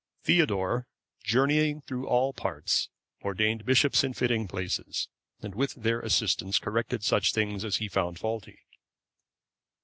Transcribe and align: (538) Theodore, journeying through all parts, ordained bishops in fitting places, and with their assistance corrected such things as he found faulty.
(538) 0.23 0.35
Theodore, 0.47 0.87
journeying 1.23 1.81
through 1.81 2.07
all 2.07 2.33
parts, 2.33 2.89
ordained 3.21 3.67
bishops 3.67 4.03
in 4.03 4.13
fitting 4.15 4.47
places, 4.47 5.07
and 5.43 5.53
with 5.53 5.75
their 5.75 5.99
assistance 5.99 6.57
corrected 6.57 7.03
such 7.03 7.33
things 7.33 7.63
as 7.63 7.75
he 7.77 7.87
found 7.87 8.17
faulty. 8.17 8.61